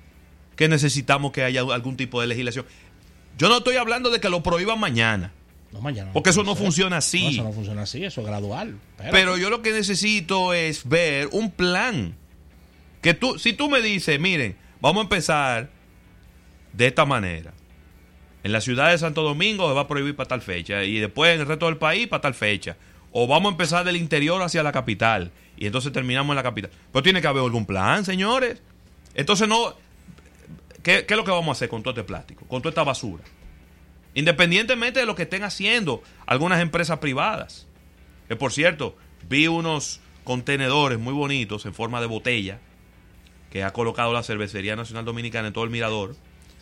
que 0.54 0.68
necesitamos 0.68 1.32
que 1.32 1.42
haya 1.42 1.60
algún 1.62 1.96
tipo 1.96 2.20
de 2.20 2.28
legislación. 2.28 2.64
Yo 3.36 3.48
no 3.48 3.58
estoy 3.58 3.76
hablando 3.76 4.10
de 4.10 4.20
que 4.20 4.28
lo 4.28 4.42
prohíban 4.42 4.78
mañana. 4.78 5.32
No, 5.72 5.80
mañana. 5.80 6.12
Porque 6.12 6.30
eso 6.30 6.42
no 6.42 6.54
ser. 6.54 6.64
funciona 6.64 6.96
así. 6.98 7.24
No, 7.24 7.30
eso 7.30 7.44
no 7.44 7.52
funciona 7.52 7.82
así, 7.82 8.04
eso 8.04 8.20
es 8.20 8.26
gradual. 8.26 8.78
Pero, 8.96 9.10
Pero 9.12 9.36
yo 9.36 9.50
lo 9.50 9.62
que 9.62 9.72
necesito 9.72 10.54
es 10.54 10.88
ver 10.88 11.28
un 11.32 11.50
plan. 11.50 12.14
Que 13.02 13.14
tú, 13.14 13.38
si 13.38 13.52
tú 13.52 13.68
me 13.68 13.80
dices, 13.80 14.18
miren, 14.18 14.56
vamos 14.80 15.00
a 15.00 15.02
empezar 15.02 15.70
de 16.72 16.86
esta 16.86 17.04
manera. 17.04 17.52
En 18.44 18.52
la 18.52 18.60
ciudad 18.60 18.90
de 18.90 18.98
Santo 18.98 19.22
Domingo 19.22 19.68
se 19.68 19.74
va 19.74 19.82
a 19.82 19.88
prohibir 19.88 20.16
para 20.16 20.28
tal 20.28 20.42
fecha. 20.42 20.84
Y 20.84 20.98
después 20.98 21.34
en 21.34 21.40
el 21.40 21.46
resto 21.46 21.66
del 21.66 21.76
país 21.76 22.06
para 22.08 22.22
tal 22.22 22.34
fecha. 22.34 22.76
O 23.12 23.26
vamos 23.26 23.50
a 23.50 23.52
empezar 23.52 23.84
del 23.84 23.96
interior 23.96 24.40
hacia 24.42 24.62
la 24.62 24.72
capital. 24.72 25.32
Y 25.56 25.66
entonces 25.66 25.92
terminamos 25.92 26.30
en 26.30 26.36
la 26.36 26.42
capital. 26.42 26.70
Pero 26.92 27.02
tiene 27.02 27.20
que 27.20 27.26
haber 27.26 27.42
algún 27.42 27.66
plan, 27.66 28.04
señores. 28.04 28.62
Entonces 29.14 29.48
no... 29.48 29.74
¿Qué, 30.82 31.04
qué 31.04 31.14
es 31.14 31.16
lo 31.18 31.24
que 31.24 31.30
vamos 31.30 31.48
a 31.48 31.52
hacer 31.52 31.68
con 31.68 31.82
todo 31.82 31.90
este 31.90 32.04
plástico? 32.04 32.46
Con 32.46 32.62
toda 32.62 32.70
esta 32.70 32.84
basura. 32.84 33.24
Independientemente 34.18 34.98
de 34.98 35.06
lo 35.06 35.14
que 35.14 35.22
estén 35.22 35.44
haciendo 35.44 36.02
algunas 36.26 36.60
empresas 36.60 36.98
privadas. 36.98 37.68
Que 38.26 38.34
por 38.34 38.52
cierto, 38.52 38.96
vi 39.28 39.46
unos 39.46 40.00
contenedores 40.24 40.98
muy 40.98 41.12
bonitos 41.12 41.64
en 41.66 41.72
forma 41.72 42.00
de 42.00 42.08
botella 42.08 42.58
que 43.52 43.62
ha 43.62 43.72
colocado 43.72 44.12
la 44.12 44.24
Cervecería 44.24 44.74
Nacional 44.74 45.04
Dominicana 45.04 45.46
en 45.46 45.54
todo 45.54 45.62
el 45.62 45.70
mirador 45.70 46.16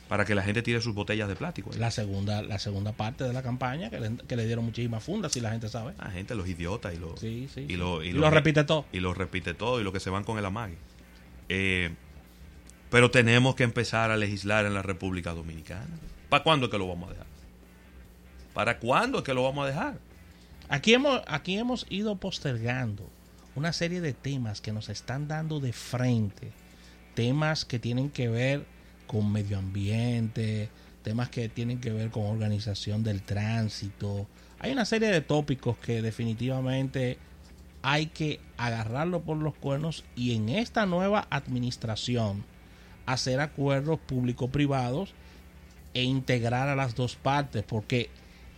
para 0.06 0.26
que 0.26 0.34
la 0.34 0.42
gente 0.42 0.60
tire 0.60 0.82
sus 0.82 0.94
botellas 0.94 1.28
de 1.28 1.34
plástico. 1.34 1.70
la 1.78 1.90
segunda 1.90 2.42
la 2.42 2.58
segunda 2.58 2.92
parte 2.92 3.24
de 3.24 3.32
la 3.32 3.42
campaña, 3.42 3.88
que 3.88 4.00
le, 4.00 4.16
que 4.28 4.36
le 4.36 4.44
dieron 4.44 4.66
muchísimas 4.66 5.02
fundas, 5.02 5.32
si 5.32 5.40
la 5.40 5.50
gente 5.50 5.70
sabe. 5.70 5.94
La 5.98 6.10
gente, 6.10 6.34
los 6.34 6.46
idiotas 6.46 6.92
y 6.92 6.98
los... 6.98 7.18
Sí, 7.18 7.48
sí, 7.52 7.64
Y 7.66 7.76
lo, 7.76 8.04
Y 8.04 8.12
lo 8.12 8.28
repite 8.28 8.64
todo. 8.64 8.84
Y 8.92 9.00
lo 9.00 9.14
repite 9.14 9.54
todo 9.54 9.80
y 9.80 9.82
lo 9.82 9.94
que 9.94 10.00
se 10.00 10.10
van 10.10 10.24
con 10.24 10.36
el 10.36 10.44
amague. 10.44 10.76
Eh, 11.48 11.90
pero 12.90 13.10
tenemos 13.10 13.54
que 13.54 13.64
empezar 13.64 14.10
a 14.10 14.18
legislar 14.18 14.66
en 14.66 14.74
la 14.74 14.82
República 14.82 15.32
Dominicana. 15.32 15.88
¿Para 16.28 16.44
cuándo 16.44 16.66
es 16.66 16.70
que 16.70 16.76
lo 16.76 16.86
vamos 16.86 17.08
a 17.08 17.12
dejar? 17.14 17.35
¿Para 18.56 18.78
cuándo 18.78 19.18
es 19.18 19.24
que 19.24 19.34
lo 19.34 19.42
vamos 19.42 19.64
a 19.64 19.68
dejar? 19.68 19.98
Aquí 20.70 20.94
hemos, 20.94 21.20
aquí 21.26 21.58
hemos 21.58 21.84
ido 21.90 22.16
postergando 22.16 23.06
una 23.54 23.74
serie 23.74 24.00
de 24.00 24.14
temas 24.14 24.62
que 24.62 24.72
nos 24.72 24.88
están 24.88 25.28
dando 25.28 25.60
de 25.60 25.74
frente. 25.74 26.52
Temas 27.14 27.66
que 27.66 27.78
tienen 27.78 28.08
que 28.08 28.30
ver 28.30 28.64
con 29.06 29.30
medio 29.30 29.58
ambiente, 29.58 30.70
temas 31.02 31.28
que 31.28 31.50
tienen 31.50 31.82
que 31.82 31.90
ver 31.90 32.08
con 32.08 32.24
organización 32.24 33.04
del 33.04 33.20
tránsito. 33.20 34.26
Hay 34.58 34.72
una 34.72 34.86
serie 34.86 35.10
de 35.10 35.20
tópicos 35.20 35.76
que 35.76 36.00
definitivamente 36.00 37.18
hay 37.82 38.06
que 38.06 38.40
agarrarlo 38.56 39.20
por 39.20 39.36
los 39.36 39.54
cuernos 39.54 40.02
y 40.16 40.34
en 40.34 40.48
esta 40.48 40.86
nueva 40.86 41.26
administración 41.28 42.42
hacer 43.04 43.38
acuerdos 43.38 43.98
público-privados 43.98 45.12
e 45.92 46.04
integrar 46.04 46.70
a 46.70 46.74
las 46.74 46.94
dos 46.94 47.16
partes, 47.16 47.62
porque 47.62 48.08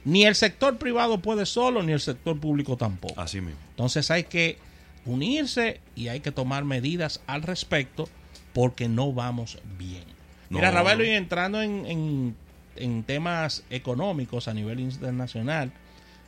ni 0.05 0.25
el 0.25 0.35
sector 0.35 0.79
privado 0.79 1.19
puede 1.21 1.45
solo, 1.47 1.83
ni 1.83 1.93
el 1.93 2.01
sector 2.01 2.39
público 2.39 2.77
tampoco. 2.77 3.21
Así 3.21 3.41
mismo. 3.41 3.61
Entonces 3.71 4.11
hay 4.11 4.25
que 4.25 4.59
unirse 5.05 5.81
y 5.97 6.09
hay 6.09 6.21
que 6.21 6.33
tomar 6.33 6.65
medidas 6.65 7.21
al 7.27 7.43
respecto 7.43 8.09
porque 8.53 8.89
no 8.89 9.13
vamos 9.13 9.59
bien. 9.79 10.05
Mira, 10.51 10.71
Ravelo, 10.71 11.05
y 11.05 11.11
entrando 11.11 11.61
en, 11.63 11.87
en- 11.87 12.37
en 12.77 13.03
temas 13.03 13.65
económicos 13.71 14.49
a 14.49 14.55
nivel 14.55 14.81
internacional, 14.81 15.73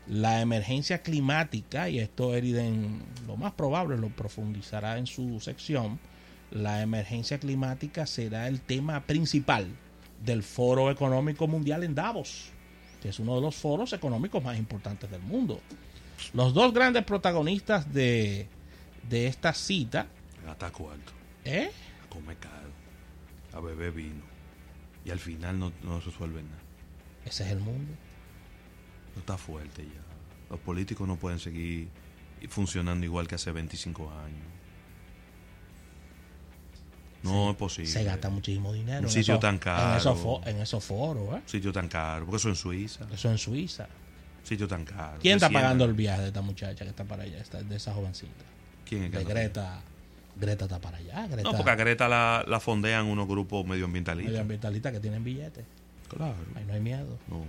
la 0.09 0.41
emergencia 0.41 1.01
climática, 1.03 1.89
y 1.89 2.01
esto 2.01 2.35
Eriden 2.35 3.03
lo 3.27 3.37
más 3.37 3.53
probable 3.53 3.97
lo 3.97 4.09
profundizará 4.09 4.99
en 4.99 5.07
su 5.07 5.39
sección, 5.41 5.99
la 6.51 6.83
emergencia 6.83 7.39
climática 7.39 8.07
será 8.07 8.49
el 8.49 8.61
tema 8.61 9.01
principal 9.05 9.69
del 10.25 10.43
Foro 10.43 10.91
Económico 10.91 11.47
Mundial 11.47 11.85
en 11.85 11.95
Davos, 11.95 12.51
que 13.01 13.09
es 13.09 13.19
uno 13.19 13.35
de 13.37 13.41
los 13.41 13.57
foros 13.57 13.93
económicos 13.93 14.43
más 14.43 14.59
importantes 14.59 15.11
del 15.11 15.23
mundo. 15.23 15.61
Los 16.35 16.53
dos 16.53 16.73
grandes 16.73 17.05
protagonistas 17.05 17.93
de, 17.93 18.47
de 19.09 19.27
esta 19.27 19.55
cita, 19.55 20.07
Gasta 20.45 20.71
cuarto, 20.71 21.13
¿eh? 21.45 21.71
a 22.05 22.09
comer 22.09 22.37
caro, 22.37 22.71
a 23.53 23.61
beber 23.61 23.93
vino. 23.93 24.23
Y 25.05 25.11
al 25.11 25.19
final 25.19 25.59
no, 25.59 25.73
no 25.83 26.01
resuelven 26.01 26.47
nada. 26.47 26.63
Ese 27.25 27.45
es 27.45 27.51
el 27.51 27.61
mundo. 27.61 27.93
No 29.15 29.21
está 29.21 29.39
fuerte 29.39 29.85
ya. 29.85 30.01
Los 30.51 30.61
políticos 30.61 31.07
no 31.09 31.17
pueden 31.17 31.39
seguir 31.39 31.89
funcionando 32.49 33.05
igual 33.05 33.29
que 33.29 33.37
hace 33.37 33.53
25 33.53 34.11
años. 34.11 34.45
No 37.23 37.51
es 37.51 37.57
posible. 37.57 37.91
Se 37.91 38.03
gasta 38.05 38.31
muchísimo 38.31 38.73
dinero. 38.73 39.01
Un 39.01 39.05
en 39.05 39.11
sitio 39.11 39.35
esos- 39.35 39.41
tan 39.41 39.59
caro. 39.59 39.91
En 39.93 39.97
esos, 39.99 40.47
en 40.47 40.57
esos 40.61 40.83
foros, 40.85 41.29
¿eh? 41.35 41.41
Un 41.43 41.43
sitio 41.49 41.73
tan 41.73 41.89
caro. 41.89 42.25
Porque 42.25 42.37
eso 42.39 42.49
en 42.49 42.57
Suiza. 42.57 43.07
Eso 43.13 43.31
en 43.31 43.39
Suiza. 43.39 43.85
Un 44.41 44.47
sitio 44.47 44.67
tan 44.67 44.85
caro. 44.85 45.19
¿Quién 45.21 45.35
está 45.37 45.49
300. 45.49 45.63
pagando 45.63 45.85
el 45.85 45.93
viaje 45.93 46.23
de 46.23 46.29
esta 46.29 46.41
muchacha 46.41 46.83
que 46.85 46.91
está 46.91 47.05
para 47.05 47.25
allá, 47.25 47.39
esta- 47.39 47.63
de 47.63 47.77
esa 47.77 47.93
jovencita? 47.93 48.45
¿Quién 48.89 49.05
es 49.05 49.13
De 49.13 49.25
Greta. 49.25 49.83
Greta 50.37 50.65
está 50.65 50.79
para 50.81 50.97
allá. 50.97 51.27
Greta, 51.27 51.43
No, 51.51 51.57
porque 51.57 51.71
a 51.71 51.75
Greta 51.77 52.09
la, 52.09 52.45
la 52.49 52.61
fondean 52.61 53.05
unos 53.07 53.29
grupos 53.29 53.67
medioambientalistas. 53.67 54.31
medioambientalista 54.31 54.91
que 54.93 55.01
tienen 55.01 55.23
billetes. 55.23 55.65
Claro. 56.09 56.35
Ahí 56.57 56.65
no 56.65 56.73
hay 56.73 56.81
miedo. 56.81 57.19
No, 57.29 57.45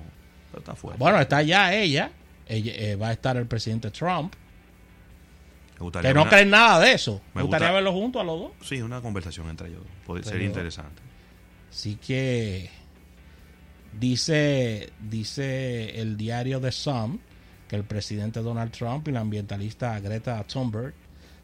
pero 0.51 0.60
está 0.60 0.75
fuerte. 0.75 1.00
Bueno, 1.00 1.20
está 1.22 1.38
allá 1.38 1.74
ella. 1.74 2.12
Ella, 2.48 2.72
eh, 2.75 2.96
va 2.98 3.08
a 3.10 3.12
estar 3.13 3.38
el 3.38 3.46
presidente 3.48 3.90
Trump. 3.92 4.34
Me 5.81 5.85
gustaría 5.85 6.09
Que 6.11 6.13
no 6.13 6.21
una- 6.21 6.29
creen 6.29 6.50
nada 6.51 6.79
de 6.79 6.93
eso. 6.93 7.21
Me 7.33 7.41
gustaría 7.41 7.67
gusta- 7.69 7.73
verlos 7.73 7.93
juntos 7.95 8.21
a 8.21 8.25
los 8.25 8.39
dos. 8.39 8.51
Sí, 8.61 8.81
una 8.83 9.01
conversación 9.01 9.50
entre 9.50 9.69
ellos. 9.69 9.81
ellos 10.05 10.25
dos. 10.39 10.41
interesante. 10.45 11.01
Así 11.71 11.95
que 11.95 12.69
dice, 14.00 14.91
dice 15.09 16.00
el 16.00 16.17
diario 16.17 16.59
The 16.61 16.71
Sun 16.71 17.19
que 17.67 17.75
el 17.77 17.83
presidente 17.83 18.41
Donald 18.41 18.71
Trump 18.71 19.07
y 19.07 19.11
la 19.11 19.21
ambientalista 19.21 20.00
Greta 20.00 20.43
Thunberg 20.43 20.93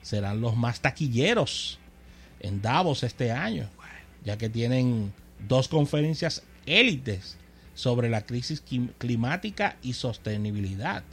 serán 0.01 0.41
los 0.41 0.56
más 0.56 0.82
taquilleros 0.82 1.79
en 2.39 2.62
Davos 2.62 3.03
este 3.03 3.32
año, 3.32 3.70
ya 4.24 4.38
que 4.38 4.50
tienen 4.50 5.13
dos 5.48 5.67
conferencias 5.67 6.44
élites 6.65 7.38
sobre 7.74 8.10
la 8.10 8.22
crisis 8.25 8.62
climática 8.98 9.77
y 9.82 9.94
sostenibilidad. 9.94 11.03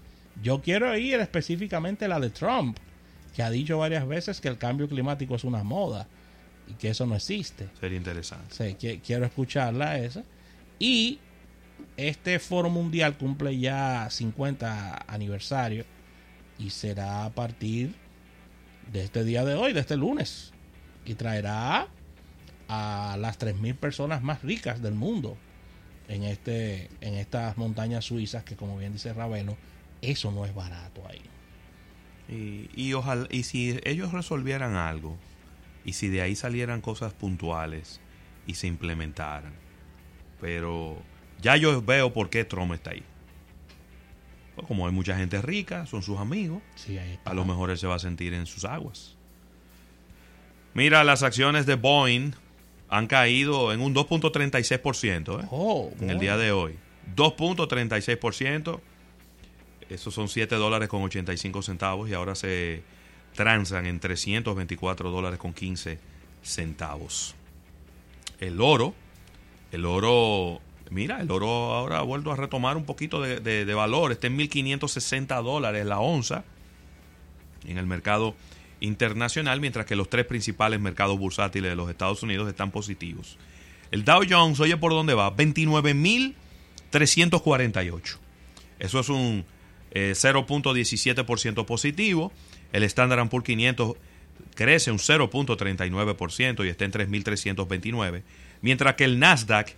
Yo 0.43 0.61
quiero 0.63 0.97
ir 0.99 1.21
específicamente 1.21 2.07
a 2.07 2.09
la 2.09 2.19
de 2.21 2.31
Trump, 2.31 2.77
que 3.35 3.43
ha 3.43 3.51
dicho 3.51 3.79
varias 3.79 4.07
veces 4.07 4.41
que 4.41 4.49
el 4.49 4.59
cambio 4.59 4.89
climático 4.89 5.35
es 5.35 5.45
una 5.45 5.63
moda 5.65 6.07
y 6.69 6.75
que 6.75 6.89
eso 6.91 7.05
no 7.07 7.15
existe. 7.17 7.69
Sería 7.81 7.99
interesante. 7.99 8.55
Sí, 8.55 8.65
qui- 8.79 9.01
quiero 9.05 9.27
escucharla 9.27 9.99
esa. 9.99 10.23
Y 10.79 11.19
este 11.97 12.39
foro 12.39 12.71
mundial 12.71 13.17
cumple 13.19 13.59
ya 13.59 14.09
50 14.11 15.05
aniversario 15.09 15.85
y 16.59 16.71
será 16.71 17.25
a 17.25 17.31
partir 17.31 17.95
de 18.93 19.03
este 19.05 19.25
día 19.25 19.45
de 19.45 19.55
hoy, 19.55 19.73
de 19.73 19.81
este 19.81 19.97
lunes. 19.97 20.53
Y 21.05 21.15
traerá 21.15 21.89
a 22.69 23.17
las 23.19 23.39
3.000 23.39 23.75
personas 23.75 24.23
más 24.23 24.43
ricas 24.43 24.81
del 24.81 24.95
mundo 24.95 25.37
en, 26.09 26.23
este, 26.23 26.89
en 27.01 27.15
estas 27.15 27.57
montañas 27.59 28.05
suizas 28.05 28.45
que, 28.45 28.57
como 28.57 28.79
bien 28.79 28.93
dice 28.95 29.13
Raveno, 29.13 29.57
eso 30.01 30.33
no 30.33 30.45
es 30.47 30.55
barato 30.55 31.03
ahí. 31.09 31.21
Y, 32.29 32.71
y 32.75 32.95
ojalá, 32.95 33.27
y 33.31 33.43
si 33.43 33.79
ellos 33.85 34.13
resolvieran 34.13 34.77
algo, 34.77 35.17
y 35.85 35.93
si 35.93 36.09
de 36.09 36.23
ahí 36.23 36.35
salieran 36.35 36.81
cosas 36.81 37.13
puntuales 37.13 38.01
y 38.47 38.55
se 38.55 38.67
implementaran, 38.67 39.53
pero 40.41 40.99
ya 41.41 41.57
yo 41.57 41.83
veo 41.83 42.13
por 42.13 42.31
qué 42.31 42.45
Trump 42.45 42.73
está 42.73 42.91
ahí. 42.91 43.03
Pues 44.55 44.67
como 44.67 44.87
hay 44.87 44.93
mucha 44.93 45.17
gente 45.17 45.43
rica, 45.43 45.85
son 45.87 46.03
sus 46.03 46.19
amigos, 46.19 46.63
Sí, 46.77 46.99
a 47.25 47.35
lo 47.35 47.45
mejor 47.45 47.71
él 47.71 47.79
se 47.79 47.87
va 47.87 47.97
a 47.97 47.99
sentir 47.99 48.35
en 48.35 48.47
sus 48.47 48.65
aguas. 48.65 49.17
Mira, 50.75 51.05
las 51.05 51.23
acciones 51.23 51.67
de 51.67 51.75
Boeing 51.75 52.33
han 52.89 53.07
caído 53.07 53.73
en 53.73 53.81
un 53.81 53.95
2.36%. 53.95 55.43
¿eh? 55.43 55.47
Oh, 55.51 55.93
en 56.01 56.11
el 56.11 56.19
día 56.19 56.37
de 56.37 56.53
hoy. 56.53 56.77
2.36%. 57.17 58.81
Esos 59.91 60.15
son 60.15 60.29
7 60.29 60.55
dólares 60.57 60.89
con 60.89 61.03
85 61.03 61.63
centavos 61.63 62.09
y 62.09 62.15
ahora 62.15 62.35
se 62.35 62.83
transan 63.35 63.87
en 63.87 64.01
324 64.01 65.11
dólares 65.11 65.39
con 65.39 65.53
15 65.53 65.99
centavos. 66.43 67.35
El 68.41 68.61
oro, 68.61 68.95
el 69.73 69.85
oro, 69.85 70.61
mira, 70.91 71.21
el 71.21 71.31
oro 71.31 71.49
ahora 71.75 71.99
ha 71.99 72.03
vuelto 72.03 72.33
a 72.33 72.37
retomar 72.37 72.77
un 72.77 72.85
poquito 72.85 73.21
de, 73.21 73.41
de- 73.41 73.65
de 73.65 73.75
valor. 73.75 74.13
Está 74.13 74.27
en 74.29 74.39
1.560 74.39 75.43
dólares 75.43 75.85
la 75.87 75.99
onza 76.01 76.45
en 77.67 77.79
el 77.79 77.87
mercado 77.87 78.35
internacional, 78.81 79.61
mientras 79.61 79.87
que 79.87 79.97
los 79.97 80.09
tres 80.11 80.27
principales 80.27 80.81
mercados 80.81 81.19
bursátiles 81.19 81.71
de 81.71 81.77
los 81.77 81.89
Estados 81.91 82.23
Unidos 82.23 82.49
están 82.49 82.71
positivos. 82.71 83.39
El 83.91 84.05
Dow 84.05 84.23
Jones, 84.29 84.61
oye 84.61 84.77
por 84.77 84.93
dónde 84.93 85.15
va, 85.15 85.35
29.348. 86.93 88.17
Eso 88.79 89.01
es 89.01 89.09
un 89.09 89.45
eh, 89.95 90.13
0.17% 90.15 91.65
positivo. 91.65 92.33
El 92.73 92.83
Standard 92.85 93.29
Poor's 93.29 93.47
500 93.47 93.97
crece 94.55 94.91
un 94.91 94.99
0.39% 94.99 96.65
y 96.65 96.69
está 96.69 96.85
en 96.85 96.93
3.329. 96.93 98.23
Mientras 98.61 98.95
que 98.95 99.05
el 99.05 99.19
Nasdaq, 99.19 99.75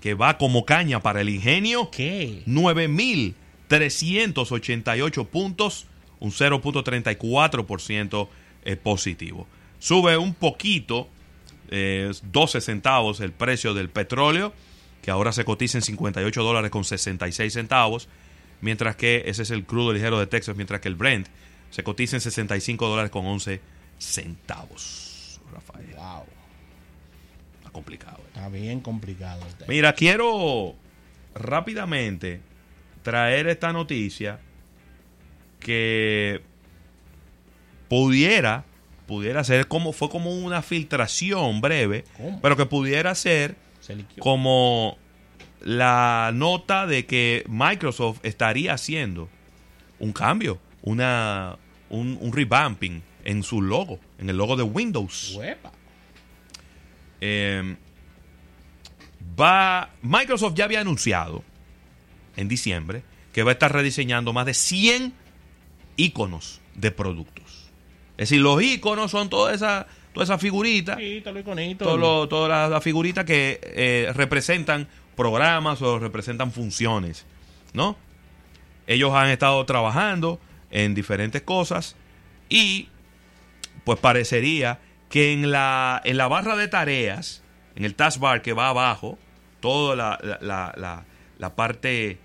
que 0.00 0.14
va 0.14 0.38
como 0.38 0.64
caña 0.64 1.00
para 1.00 1.20
el 1.20 1.28
ingenio, 1.28 1.90
¿Qué? 1.90 2.42
9.000 2.46 3.34
388 3.70 5.24
puntos, 5.26 5.86
un 6.18 6.32
0.34% 6.32 8.28
eh, 8.64 8.74
positivo. 8.76 9.46
Sube 9.78 10.16
un 10.16 10.34
poquito, 10.34 11.06
eh, 11.70 12.10
12 12.32 12.60
centavos 12.60 13.20
el 13.20 13.30
precio 13.30 13.72
del 13.72 13.88
petróleo, 13.88 14.52
que 15.02 15.12
ahora 15.12 15.30
se 15.32 15.44
cotiza 15.44 15.78
en 15.78 15.82
58 15.82 16.42
dólares 16.42 16.72
con 16.72 16.82
66 16.82 17.52
centavos, 17.52 18.08
mientras 18.60 18.96
que 18.96 19.24
ese 19.26 19.42
es 19.42 19.50
el 19.50 19.64
crudo 19.64 19.92
ligero 19.92 20.18
de 20.18 20.26
Texas, 20.26 20.56
mientras 20.56 20.80
que 20.80 20.88
el 20.88 20.94
Brent 20.96 21.28
se 21.70 21.82
cotiza 21.84 22.16
en 22.16 22.20
65 22.20 22.88
dólares 22.88 23.10
con 23.10 23.26
11 23.26 23.60
centavos. 23.98 25.40
Rafael. 25.52 25.86
Wow. 25.96 26.24
Está 27.58 27.70
complicado. 27.70 28.18
eh. 28.18 28.28
Está 28.28 28.48
bien 28.48 28.80
complicado 28.80 29.42
el. 29.46 29.68
Mira, 29.68 29.92
quiero 29.94 30.74
rápidamente 31.34 32.40
traer 33.02 33.46
esta 33.48 33.72
noticia 33.72 34.40
que 35.58 36.42
pudiera 37.88 38.64
pudiera 39.06 39.42
ser 39.42 39.66
como 39.66 39.92
fue 39.92 40.08
como 40.08 40.30
una 40.32 40.62
filtración 40.62 41.60
breve, 41.60 42.04
¿Cómo? 42.16 42.40
pero 42.40 42.56
que 42.56 42.64
pudiera 42.66 43.12
ser 43.16 43.56
Se 43.80 43.96
como 44.20 44.96
la 45.62 46.30
nota 46.34 46.86
de 46.86 47.06
que 47.06 47.44
Microsoft 47.48 48.20
estaría 48.22 48.74
haciendo 48.74 49.28
un 49.98 50.12
cambio, 50.12 50.58
una 50.82 51.56
un, 51.90 52.18
un 52.20 52.32
revamping 52.32 53.02
en 53.24 53.42
su 53.42 53.60
logo, 53.60 53.98
en 54.18 54.30
el 54.30 54.36
logo 54.36 54.56
de 54.56 54.62
Windows. 54.62 55.38
Eh, 57.20 57.76
va, 59.38 59.90
Microsoft 60.02 60.54
ya 60.54 60.64
había 60.64 60.80
anunciado 60.80 61.44
en 62.36 62.48
diciembre 62.48 63.02
que 63.32 63.42
va 63.42 63.50
a 63.50 63.52
estar 63.52 63.72
rediseñando 63.72 64.32
más 64.32 64.46
de 64.46 64.54
100 64.54 65.12
iconos 65.96 66.60
de 66.74 66.90
productos. 66.90 67.70
Es 68.16 68.30
decir, 68.30 68.40
los 68.40 68.62
iconos 68.62 69.10
son 69.10 69.28
todas 69.28 69.54
esas 69.54 69.86
toda 70.12 70.24
esa 70.24 70.38
figuritas, 70.38 70.98
Sí, 70.98 71.20
todo 71.22 71.34
lo 71.34 71.40
iconito. 71.40 72.28
todas 72.28 72.48
las 72.50 72.70
las 72.70 72.82
figuritas 72.82 73.24
que 73.24 73.60
eh, 73.62 74.12
representan 74.14 74.88
programas 75.16 75.80
o 75.82 75.98
representan 75.98 76.52
funciones, 76.52 77.26
¿no? 77.72 77.96
Ellos 78.86 79.12
han 79.14 79.28
estado 79.30 79.64
trabajando 79.66 80.40
en 80.70 80.94
diferentes 80.94 81.42
cosas 81.42 81.96
y 82.48 82.88
pues 83.84 83.98
parecería 83.98 84.80
que 85.08 85.32
en 85.32 85.50
la, 85.50 86.00
en 86.04 86.16
la 86.16 86.28
barra 86.28 86.56
de 86.56 86.68
tareas, 86.68 87.42
en 87.76 87.84
el 87.84 87.94
taskbar 87.94 88.42
que 88.42 88.52
va 88.52 88.68
abajo, 88.68 89.18
toda 89.60 89.94
la, 89.96 90.18
la- 90.40 91.04
la- 91.38 91.54
parte 91.56 92.18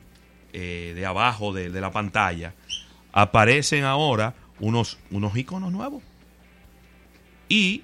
eh, 0.54 0.94
de 0.96 1.06
abajo 1.06 1.54
de, 1.54 1.70
de 1.70 1.82
la 1.82 1.92
pantalla, 1.92 2.54
aparecen 3.12 3.84
ahora 3.84 4.34
unos, 4.60 4.98
unos 5.12 5.36
iconos 5.38 5.72
nuevos. 5.72 6.04
Y 7.50 7.84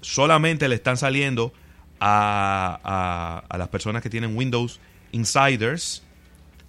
solamente 0.00 0.68
le 0.68 0.74
están 0.76 0.96
saliendo 0.96 1.52
a, 2.06 3.56
las 3.56 3.68
personas 3.68 4.02
que 4.02 4.10
tienen 4.10 4.36
Windows 4.36 4.78
Insiders, 5.12 6.02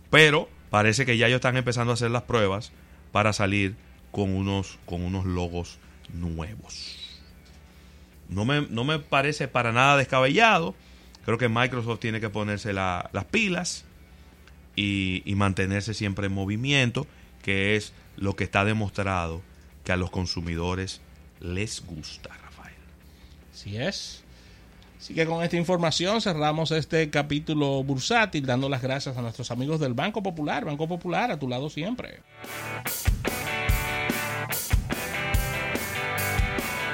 pero 0.09 0.49
parece 0.69 1.05
que 1.05 1.17
ya 1.17 1.27
ellos 1.27 1.37
están 1.37 1.57
empezando 1.57 1.91
a 1.91 1.95
hacer 1.95 2.11
las 2.11 2.23
pruebas 2.23 2.71
para 3.11 3.33
salir 3.33 3.75
con 4.11 4.33
unos, 4.33 4.79
con 4.85 5.01
unos 5.01 5.25
logos 5.25 5.77
nuevos. 6.13 6.95
No 8.29 8.45
me, 8.45 8.61
no 8.69 8.83
me 8.85 8.99
parece 8.99 9.47
para 9.47 9.71
nada 9.71 9.97
descabellado. 9.97 10.73
Creo 11.25 11.37
que 11.37 11.49
Microsoft 11.49 11.99
tiene 11.99 12.21
que 12.21 12.29
ponerse 12.29 12.71
la- 12.71 13.09
las 13.11 13.25
pilas 13.25 13.83
y, 14.75 15.21
y 15.25 15.35
mantenerse 15.35 15.93
siempre 15.93 16.27
en 16.27 16.33
movimiento, 16.33 17.07
que 17.43 17.75
es 17.75 17.93
lo 18.15 18.35
que 18.35 18.43
está 18.45 18.63
demostrado 18.63 19.41
que 19.83 19.91
a 19.91 19.97
los 19.97 20.11
consumidores 20.11 21.01
les 21.41 21.85
gusta, 21.85 22.29
Rafael. 22.29 22.73
Así 23.53 23.77
es. 23.77 24.23
Así 25.05 25.13
que 25.13 25.27
con 25.27 25.43
esta 25.43 25.55
información 25.55 26.19
cerramos 26.19 26.71
este 26.71 27.11
capítulo 27.11 27.83
bursátil, 27.83 28.43
dando 28.43 28.69
las 28.69 28.81
gracias 28.81 29.15
a 29.15 29.21
nuestros 29.21 29.51
amigos 29.51 29.79
del 29.79 29.93
Banco 29.93 30.23
Popular. 30.23 30.65
Banco 30.65 30.87
Popular, 30.87 31.29
a 31.29 31.37
tu 31.37 31.47
lado 31.47 31.69
siempre. 31.69 32.21